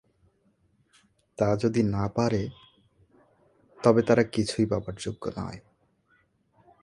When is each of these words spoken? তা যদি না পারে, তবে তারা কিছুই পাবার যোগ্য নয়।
তা 1.37 1.47
যদি 1.55 1.81
না 1.83 2.07
পারে, 2.07 2.49
তবে 3.83 4.01
তারা 4.01 4.23
কিছুই 4.23 4.65
পাবার 4.65 4.95
যোগ্য 4.99 5.23
নয়। 5.37 5.59